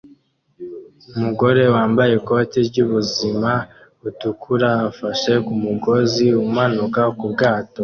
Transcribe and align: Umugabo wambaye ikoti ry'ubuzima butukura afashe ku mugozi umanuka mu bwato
Umugabo 1.15 1.61
wambaye 1.75 2.11
ikoti 2.19 2.57
ry'ubuzima 2.67 3.51
butukura 4.01 4.69
afashe 4.89 5.33
ku 5.45 5.53
mugozi 5.65 6.25
umanuka 6.45 7.01
mu 7.17 7.25
bwato 7.33 7.79